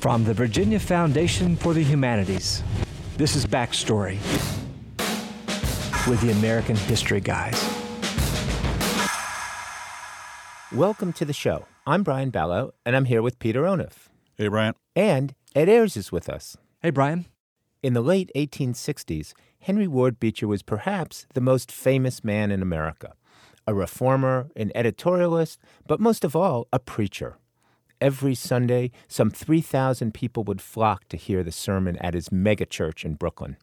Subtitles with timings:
[0.00, 2.62] From the Virginia Foundation for the Humanities,
[3.18, 4.16] this is Backstory
[6.08, 7.62] with the American History Guys.
[10.72, 11.66] Welcome to the show.
[11.86, 14.08] I'm Brian Balogh, and I'm here with Peter Onuf.
[14.38, 14.72] Hey, Brian.
[14.96, 16.56] And Ed Ayers is with us.
[16.80, 17.26] Hey, Brian.
[17.82, 23.12] In the late 1860s, Henry Ward Beecher was perhaps the most famous man in America
[23.66, 27.36] a reformer, an editorialist, but most of all, a preacher.
[28.00, 33.14] Every Sunday, some 3,000 people would flock to hear the sermon at his megachurch in
[33.14, 33.58] Brooklyn.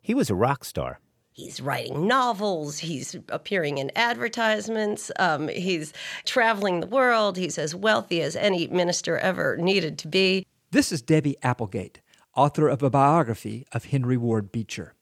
[0.00, 0.98] He was a rock star.
[1.30, 2.78] He's writing novels.
[2.78, 5.12] He's appearing in advertisements.
[5.20, 5.92] Um, he's
[6.24, 7.36] traveling the world.
[7.36, 10.44] He's as wealthy as any minister ever needed to be.
[10.72, 12.00] This is Debby Applegate,
[12.34, 14.94] author of a biography of Henry Ward Beecher.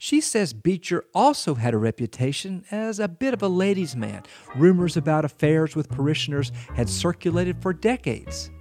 [0.00, 4.22] She says Beecher also had a reputation as a bit of a ladies' man.
[4.54, 8.52] Rumors about affairs with parishioners had circulated for decades,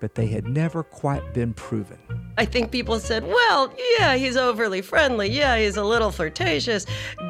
[0.00, 1.96] but they had never quite been proven.
[2.36, 5.30] I think people said, well, yeah, he's overly friendly.
[5.30, 6.84] Yeah, he's a little flirtatious.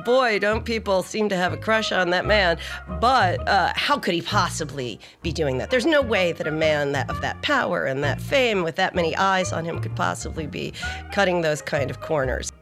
[0.04, 2.58] Boy, don't people seem to have a crush on that man.
[3.00, 5.70] But uh, how could he possibly be doing that?
[5.70, 8.96] There's no way that a man that, of that power and that fame with that
[8.96, 10.72] many eyes on him could possibly be
[11.12, 12.52] cutting those kind of corners.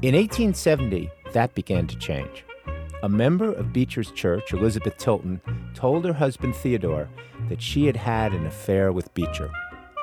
[0.00, 2.44] In 1870, that began to change.
[3.02, 5.40] A member of Beecher's church, Elizabeth Tilton,
[5.74, 7.08] told her husband Theodore
[7.48, 9.50] that she had had an affair with Beecher.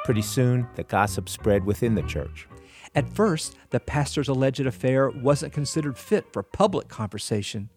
[0.03, 2.45] Pretty soon, the gossip spread within the church.
[2.93, 7.69] At first, the pastor's alleged affair wasn't considered fit for public conversation,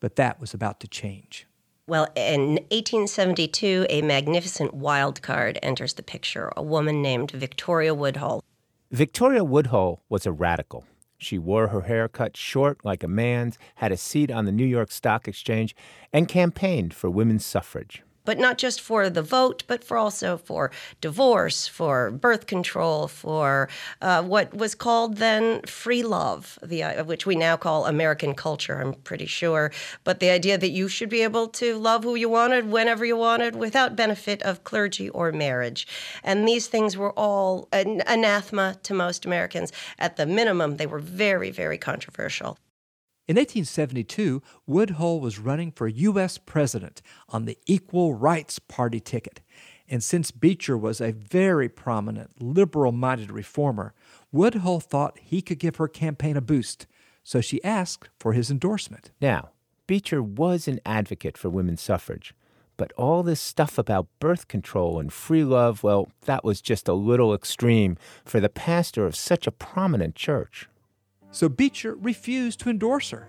[0.00, 1.46] but that was about to change.
[1.86, 8.42] Well, in 1872, a magnificent wild card enters the picture a woman named Victoria Woodhull.
[8.90, 10.84] Victoria Woodhull was a radical.
[11.20, 14.64] She wore her hair cut short like a man's, had a seat on the New
[14.64, 15.76] York Stock Exchange,
[16.12, 20.70] and campaigned for women's suffrage but not just for the vote, but for also for
[21.00, 23.68] divorce, for birth control, for
[24.00, 28.80] uh, what was called then free love, the uh, which we now call American culture.
[28.80, 29.72] I'm pretty sure,
[30.04, 33.16] but the idea that you should be able to love who you wanted whenever you
[33.16, 35.86] wanted without benefit of clergy or marriage,
[36.22, 39.72] and these things were all an anathema to most Americans.
[39.98, 42.58] At the minimum, they were very, very controversial.
[43.30, 46.36] In 1872, Woodhull was running for U.S.
[46.36, 49.40] President on the Equal Rights Party ticket.
[49.88, 53.94] And since Beecher was a very prominent, liberal minded reformer,
[54.32, 56.88] Woodhull thought he could give her campaign a boost,
[57.22, 59.12] so she asked for his endorsement.
[59.20, 59.50] Now,
[59.86, 62.34] Beecher was an advocate for women's suffrage,
[62.76, 66.94] but all this stuff about birth control and free love, well, that was just a
[66.94, 70.68] little extreme for the pastor of such a prominent church.
[71.32, 73.28] So Beecher refused to endorse her.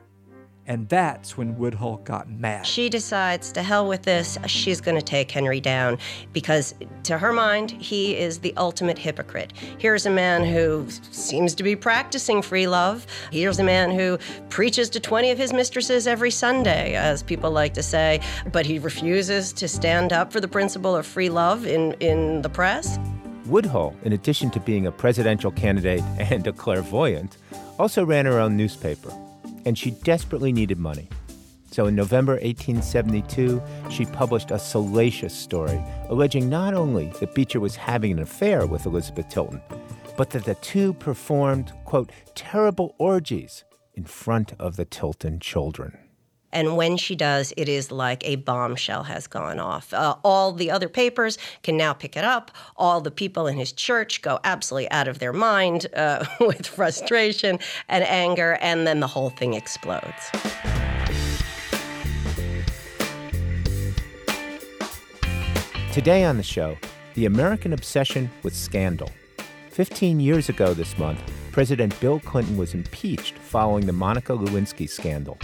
[0.67, 2.65] And that's when Woodhull got mad.
[2.67, 4.37] She decides to hell with this.
[4.45, 5.97] She's going to take Henry down
[6.33, 9.53] because, to her mind, he is the ultimate hypocrite.
[9.79, 13.07] Here's a man who seems to be practicing free love.
[13.31, 14.19] Here's a man who
[14.49, 18.77] preaches to 20 of his mistresses every Sunday, as people like to say, but he
[18.77, 22.99] refuses to stand up for the principle of free love in, in the press.
[23.47, 27.37] Woodhull, in addition to being a presidential candidate and a clairvoyant,
[27.81, 29.11] also ran her own newspaper,
[29.65, 31.09] and she desperately needed money.
[31.71, 33.59] So in November 1872,
[33.89, 38.85] she published a salacious story alleging not only that Beecher was having an affair with
[38.85, 39.61] Elizabeth Tilton,
[40.15, 43.63] but that the two performed, quote, terrible orgies
[43.95, 45.97] in front of the Tilton children.
[46.53, 49.93] And when she does, it is like a bombshell has gone off.
[49.93, 52.51] Uh, all the other papers can now pick it up.
[52.75, 57.59] All the people in his church go absolutely out of their mind uh, with frustration
[57.87, 60.31] and anger, and then the whole thing explodes.
[65.91, 66.77] Today on the show,
[67.15, 69.09] the American obsession with scandal.
[69.71, 75.37] 15 years ago this month, President Bill Clinton was impeached following the Monica Lewinsky scandal.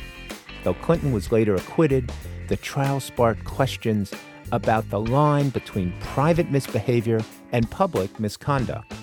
[0.63, 2.11] Though Clinton was later acquitted,
[2.47, 4.13] the trial sparked questions
[4.51, 8.93] about the line between private misbehavior and public misconduct.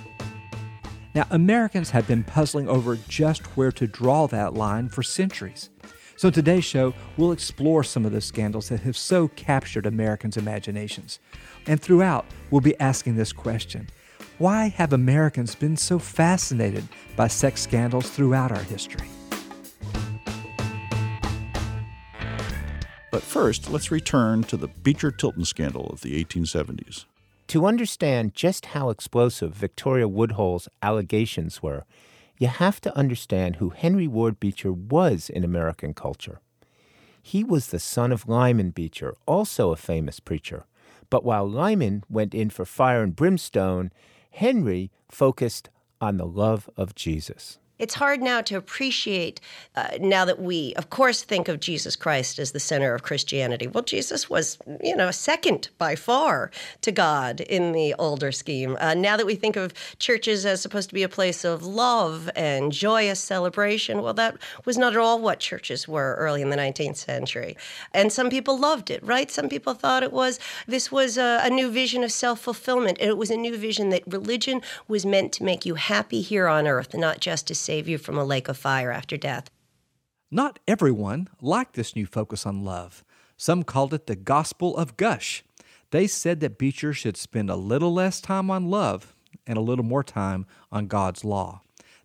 [1.15, 5.71] Now, Americans have been puzzling over just where to draw that line for centuries.
[6.17, 10.37] So, in today's show, we'll explore some of the scandals that have so captured Americans'
[10.37, 11.19] imaginations.
[11.67, 13.89] And throughout, we'll be asking this question
[14.39, 16.85] Why have Americans been so fascinated
[17.17, 19.09] by sex scandals throughout our history?
[23.15, 27.05] But first, let's return to the Beecher Tilton scandal of the 1870s.
[27.47, 31.85] To understand just how explosive Victoria Woodhull's allegations were,
[32.39, 36.41] you have to understand who Henry Ward Beecher was in American culture.
[37.23, 40.65] He was the son of Lyman Beecher, also a famous preacher,
[41.09, 43.93] But while Lyman went in for fire and brimstone,
[44.33, 45.71] Henry focused
[46.01, 47.61] on the love of Jesus.
[47.77, 49.41] It's hard now to appreciate,
[49.75, 53.67] uh, now that we, of course, think of Jesus Christ as the center of Christianity.
[53.67, 58.77] Well, Jesus was, you know, second by far to God in the older scheme.
[58.81, 62.31] Uh, now that we think of churches as supposed to be a place of love
[62.37, 66.57] and joyous celebration, well, that was not at all what churches were early in the
[66.57, 67.57] 19th century.
[67.93, 69.33] And some people loved it, right?
[69.33, 70.39] Some people thought it was,
[70.69, 72.99] this was a, a new vision of self fulfillment.
[73.01, 76.47] And it was a new vision that religion was meant to make you happy here
[76.47, 79.51] on earth, not just to save you from a lake of fire after death.
[80.31, 83.05] Not everyone liked this new focus on love.
[83.37, 85.45] Some called it the gospel of gush.
[85.91, 89.15] They said that Beecher should spend a little less time on love
[89.47, 91.63] and a little more time on God's law.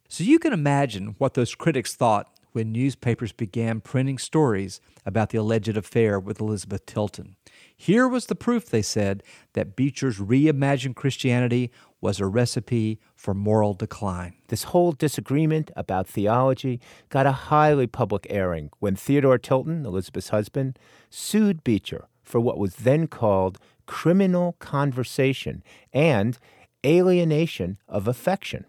[0.08, 5.38] So you can imagine what those critics thought when newspapers began printing stories about the
[5.38, 7.36] alleged affair with Elizabeth Tilton.
[7.82, 9.24] Here was the proof, they said,
[9.54, 11.72] that Beecher's reimagined Christianity
[12.02, 14.34] was a recipe for moral decline.
[14.50, 20.78] This whole disagreement about theology got a highly public airing when Theodore Tilton, Elizabeth's husband,
[21.10, 26.38] sued Beecher for what was then called criminal conversation and
[26.86, 28.66] alienation of affection,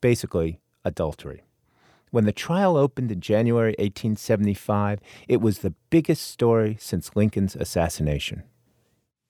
[0.00, 1.42] basically, adultery.
[2.10, 4.98] When the trial opened in January 1875,
[5.28, 8.42] it was the biggest story since Lincoln's assassination.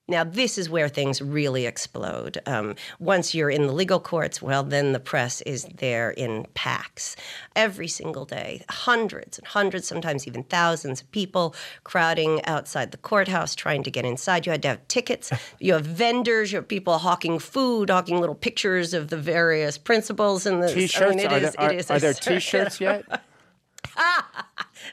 [0.07, 2.39] Now, this is where things really explode.
[2.45, 7.15] Um, once you're in the legal courts, well, then the press is there in packs
[7.55, 8.65] every single day.
[8.69, 14.03] Hundreds and hundreds, sometimes even thousands of people crowding outside the courthouse trying to get
[14.03, 14.45] inside.
[14.45, 15.31] You had to have tickets.
[15.59, 16.51] You have vendors.
[16.51, 20.45] You have people hawking food, hawking little pictures of the various principles.
[20.45, 21.11] And the T-shirts.
[21.11, 23.05] I mean, are, there, are, are there T-shirts yet?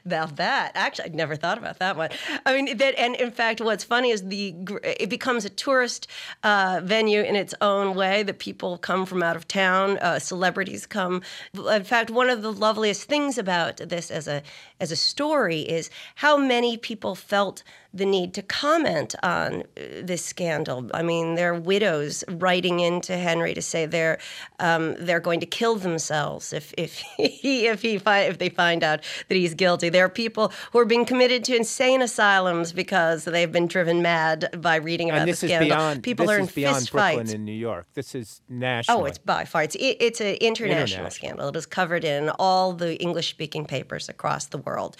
[0.04, 2.10] About that, actually, I'd never thought about that one.
[2.46, 6.06] I mean, that, and in fact, what's funny is the it becomes a tourist
[6.42, 8.22] uh, venue in its own way.
[8.22, 11.22] That people come from out of town, uh, celebrities come.
[11.54, 14.42] In fact, one of the loveliest things about this as a
[14.80, 17.62] as a story is how many people felt
[17.94, 20.90] the need to comment on uh, this scandal.
[20.93, 24.19] I mean, there are widows writing into Henry to say they're
[24.61, 28.85] um, they're going to kill themselves if if he if he fi- if they find
[28.85, 29.88] out that he's guilty.
[29.88, 34.49] There are people who are being committed to insane asylums because they've been driven mad
[34.61, 35.69] by reading about and this the scandal.
[35.69, 37.32] Is beyond, people this are in is beyond fist Brooklyn fights.
[37.32, 37.87] in New York.
[37.94, 39.00] This is national.
[39.00, 39.62] Oh, it's by far.
[39.62, 41.11] It's it, it's an international, International.
[41.11, 41.49] scandal.
[41.49, 44.96] It is covered in all the English-speaking papers across the world,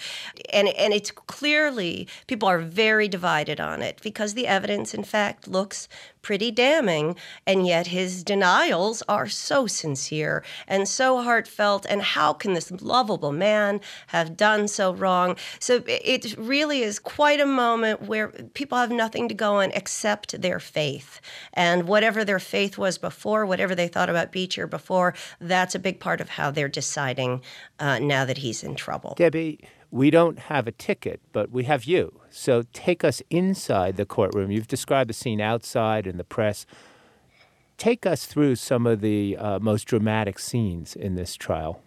[0.51, 5.49] and and it's clearly people are very divided on it because the evidence, in fact,
[5.49, 5.89] looks
[6.21, 7.13] pretty damning,
[7.45, 11.85] and yet his denials are so sincere and so heartfelt.
[11.89, 15.35] And how can this lovable man have done so wrong?
[15.59, 20.41] So it really is quite a moment where people have nothing to go on except
[20.41, 21.19] their faith.
[21.53, 25.99] And whatever their faith was before, whatever they thought about Beecher before, that's a big
[25.99, 27.41] part of how they're deciding
[27.79, 29.15] uh, now that he's in trouble.
[29.17, 29.59] Debby,
[29.91, 32.19] we don't have a ticket, but we have you.
[32.29, 34.51] So take us inside the courtroom.
[34.51, 36.65] You've described the scene outside in the press.
[37.77, 41.81] Take us through some of the uh, most dramatic scenes in this trial.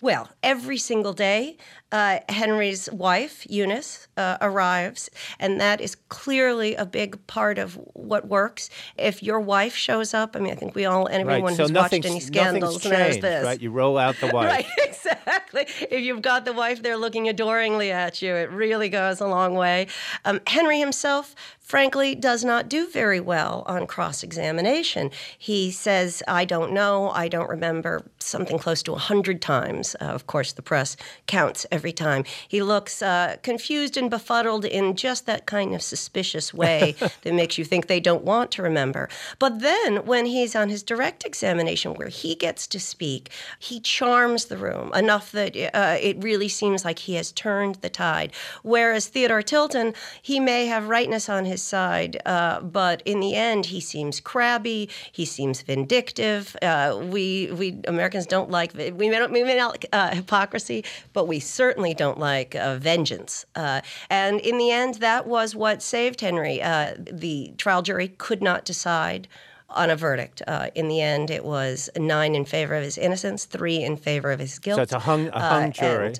[0.00, 1.56] Well, every single day,
[1.90, 8.28] uh, Henry's wife, Eunice, uh, arrives, and that is clearly a big part of what
[8.28, 8.70] works.
[8.96, 11.56] If your wife shows up, I mean, I think we all, anyone right.
[11.56, 13.44] so who's watched any scandals knows this.
[13.44, 14.48] Right, you roll out the wife.
[14.48, 15.17] Right, exactly.
[15.54, 19.54] If you've got the wife there looking adoringly at you, it really goes a long
[19.54, 19.88] way.
[20.24, 25.10] Um, Henry himself, frankly, does not do very well on cross examination.
[25.38, 29.94] He says, I don't know, I don't remember, something close to 100 times.
[30.00, 32.24] Uh, of course, the press counts every time.
[32.48, 37.58] He looks uh, confused and befuddled in just that kind of suspicious way that makes
[37.58, 39.08] you think they don't want to remember.
[39.38, 44.46] But then, when he's on his direct examination, where he gets to speak, he charms
[44.46, 48.32] the room enough that uh, it really seems like he has turned the tide.
[48.62, 53.66] Whereas Theodore Tilton, he may have rightness on his side, uh, but in the end,
[53.66, 54.88] he seems crabby.
[55.12, 56.56] He seems vindictive.
[56.62, 60.84] Uh, we we Americans don't like we may not, we may not like uh, hypocrisy,
[61.12, 63.44] but we certainly don't like uh, vengeance.
[63.54, 66.58] Uh, and in the end, that was what saved Henry.
[66.58, 69.28] The trial jury could not decide
[69.70, 70.42] on a verdict.
[70.46, 74.30] Uh, in the end, it was nine in favor of his innocence, three in favor
[74.30, 74.76] of his guilt.
[74.76, 76.14] So it's a hung, a hung uh, jury.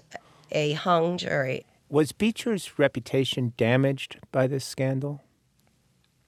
[0.53, 1.65] a hung jury.
[1.89, 5.23] Was Beecher's reputation damaged by this scandal?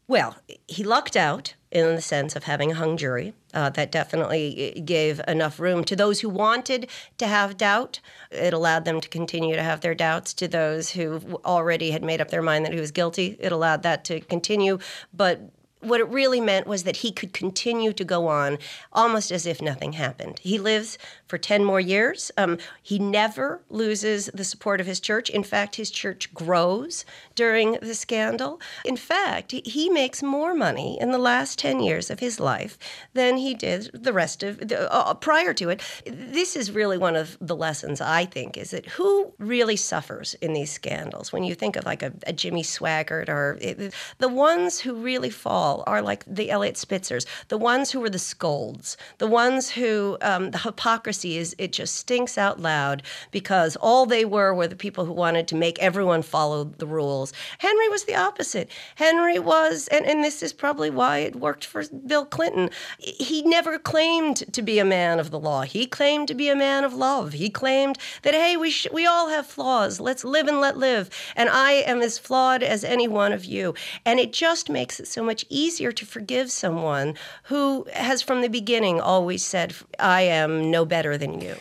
[0.08, 0.36] Well,
[0.66, 3.32] he lucked out in the sense of having a hung jury.
[3.54, 8.00] Uh, that definitely uh, gave enough room to those who wanted to have doubt.
[8.30, 10.34] It allowed them to continue to have their doubts.
[10.34, 13.82] To those who already had made up their mind that he was guilty, it allowed
[13.84, 14.78] that to continue.
[15.12, 15.50] But
[15.80, 18.58] what it really meant was that he could continue to go on
[18.92, 20.38] almost as if nothing happened.
[20.42, 22.30] He lives for 10 more years.
[22.36, 25.30] Um, he never loses the support of his church.
[25.30, 28.60] In fact, his church grows during the scandal.
[28.84, 32.78] In fact, he makes more money in the last 10 years of his life
[33.14, 35.82] than he did the rest of the, uh, prior to it.
[36.04, 40.52] This is really one of the lessons, I think, is that who really suffers in
[40.52, 41.32] these scandals?
[41.32, 45.30] When you think of like a, a Jimmy Swaggart or it, the ones who really
[45.30, 50.18] fall are like the Eliot Spitzers, the ones who were the scolds, the ones who
[50.22, 54.76] um, the hypocrisy is it just stinks out loud because all they were were the
[54.76, 57.32] people who wanted to make everyone follow the rules.
[57.58, 58.70] Henry was the opposite.
[58.96, 62.70] Henry was, and, and this is probably why it worked for Bill Clinton.
[62.98, 65.62] He never claimed to be a man of the law.
[65.62, 67.32] He claimed to be a man of love.
[67.32, 70.00] He claimed that, hey, we, sh- we all have flaws.
[70.00, 71.10] Let's live and let live.
[71.36, 73.74] And I am as flawed as any one of you.
[74.04, 75.59] And it just makes it so much easier
[75.92, 77.14] to forgive someone
[77.44, 81.56] who has from the beginning always said, I am no better better than you.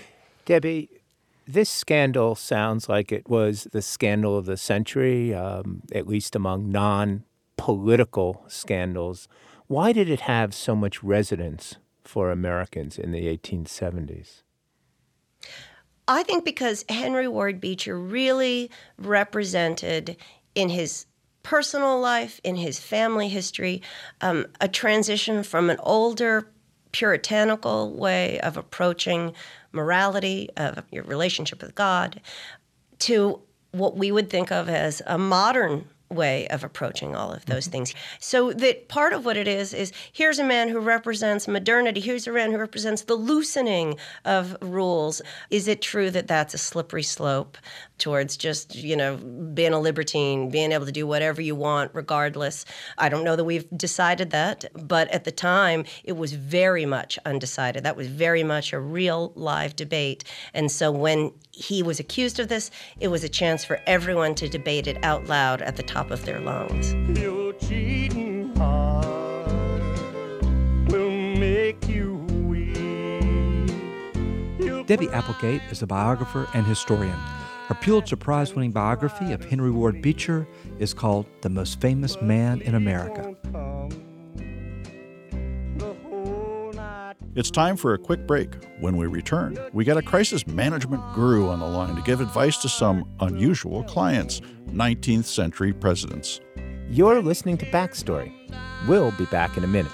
[0.45, 0.89] Debby,
[1.47, 6.71] this scandal sounds like it was the scandal of the century, um, at least among
[6.71, 7.23] non
[7.55, 9.27] political scandals.
[9.67, 14.41] Why did it have so much resonance for Americans in the 1870s?
[16.07, 20.17] I think because Henry Ward Beecher really represented
[20.55, 21.05] in his
[21.43, 23.81] personal life, in his family history,
[24.21, 26.49] um, a transition from an older
[26.91, 29.33] puritanical way of approaching
[29.71, 32.21] morality, of your relationship with God,
[32.99, 33.41] to
[33.71, 37.71] what we would think of as a modern way of approaching all of those mm-hmm.
[37.71, 37.95] things.
[38.19, 42.27] So that part of what it is is here's a man who represents modernity, here's
[42.27, 45.21] a man who represents the loosening of rules.
[45.51, 47.57] Is it true that that's a slippery slope
[47.99, 52.65] towards just, you know, being a libertine, being able to do whatever you want regardless?
[52.97, 57.19] I don't know that we've decided that, but at the time it was very much
[57.25, 57.83] undecided.
[57.83, 60.23] That was very much a real live debate.
[60.53, 64.49] And so when he was accused of this, it was a chance for everyone to
[64.49, 66.93] debate it out loud at the top of their lungs.
[74.89, 77.15] Debby Applegate is a biographer and historian.
[77.69, 80.47] Her Pulitzer Prize winning biography of Henry Ward Beecher
[80.79, 83.35] is called The Most Famous Man in America.
[87.35, 88.49] It's time for a quick break.
[88.79, 92.57] When we return, we got a crisis management guru on the line to give advice
[92.63, 96.41] to some unusual clients 19th century presidents.
[96.89, 98.33] You're listening to Backstory.
[98.87, 99.91] We'll be back in a minute.